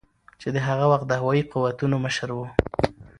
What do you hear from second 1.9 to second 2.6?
مشر ؤ